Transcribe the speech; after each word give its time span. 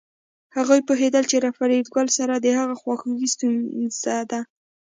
هغوی 0.55 0.79
پوهېدل 0.87 1.23
چې 1.31 1.37
له 1.43 1.49
فریدګل 1.57 2.07
سره 2.17 2.33
د 2.37 2.47
هغه 2.59 2.75
خواخوږي 2.81 3.27
ستونزه 3.33 4.17
ده 4.31 4.41